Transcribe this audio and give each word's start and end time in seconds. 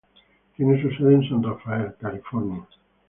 Tiene 0.57 0.81
su 0.81 0.89
sede 0.97 1.13
en 1.13 1.29
San 1.29 1.43
Rafael, 1.43 1.93
California. 2.01 2.65